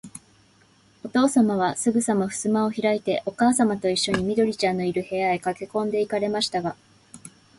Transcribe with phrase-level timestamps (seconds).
[1.05, 6.75] おとうさまは、すぐさまふすまをひらいて、おかあさまといっしょに、緑ちゃんのいる、部屋へかけこんで行かれましたが、